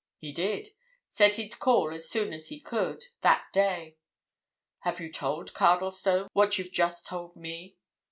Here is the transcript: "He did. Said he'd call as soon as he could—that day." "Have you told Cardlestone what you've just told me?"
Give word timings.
"He 0.17 0.31
did. 0.31 0.69
Said 1.11 1.35
he'd 1.35 1.59
call 1.59 1.93
as 1.93 2.09
soon 2.09 2.33
as 2.33 2.47
he 2.47 2.59
could—that 2.59 3.45
day." 3.53 3.97
"Have 4.79 4.99
you 4.99 5.11
told 5.11 5.53
Cardlestone 5.53 6.27
what 6.33 6.57
you've 6.57 6.71
just 6.71 7.05
told 7.05 7.35
me?" 7.35 7.77